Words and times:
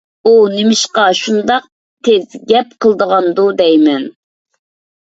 ئۇ 0.27 0.31
نېمىشقا 0.53 1.03
شۇنداق 1.19 1.69
تېز 2.09 2.41
گەپ 2.55 2.75
قىلىدىغاندۇ 2.83 3.49
دەيمەن؟ 3.63 4.13